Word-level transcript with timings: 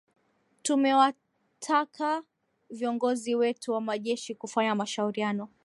tumewataka 0.63 2.23
viongozi 2.69 3.35
wetu 3.35 3.71
wa 3.71 3.81
majeshi 3.81 4.35
kufanya 4.35 4.75
mashauriano 4.75 5.49